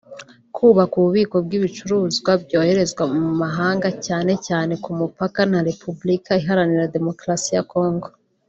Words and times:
kubaka 0.55 0.93
ububiko 0.99 1.35
bw’ibicuruzwa 1.45 2.31
byoherezwa 2.43 3.03
mu 3.13 3.19
mahanga 3.41 3.89
cyane 4.05 4.33
cyane 4.47 4.73
ku 4.83 4.89
mupaka 4.99 5.39
na 5.51 5.59
Repubulika 5.69 6.29
Iharanira 6.41 6.93
Demokarasi 6.95 7.49
ya 7.57 7.65
Congo 7.73 8.09